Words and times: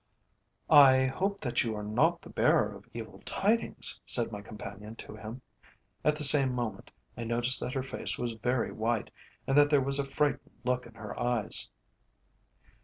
"I 0.71 1.05
hope 1.05 1.41
that 1.41 1.63
you 1.63 1.75
are 1.75 1.83
not 1.83 2.23
the 2.23 2.31
bearer 2.31 2.75
of 2.75 2.89
evil 2.91 3.21
tidings," 3.23 4.01
said 4.03 4.31
my 4.31 4.41
companion 4.41 4.95
to 4.95 5.15
him. 5.15 5.43
At 6.03 6.15
the 6.15 6.23
same 6.23 6.51
moment 6.55 6.89
I 7.15 7.23
noticed 7.23 7.59
that 7.59 7.73
her 7.75 7.83
face 7.83 8.17
was 8.17 8.31
very 8.31 8.71
white, 8.71 9.11
and 9.45 9.55
that 9.59 9.69
there 9.69 9.79
was 9.79 9.99
a 9.99 10.05
frightened 10.07 10.57
look 10.63 10.87
in 10.87 10.95
her 10.95 11.15
eyes. 11.19 11.69